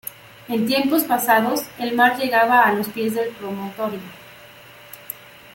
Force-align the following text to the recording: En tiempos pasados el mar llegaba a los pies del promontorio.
En 0.47 0.65
tiempos 0.65 1.03
pasados 1.03 1.61
el 1.77 1.95
mar 1.95 2.17
llegaba 2.17 2.63
a 2.63 2.73
los 2.73 2.89
pies 2.89 3.13
del 3.13 3.29
promontorio. 3.35 3.99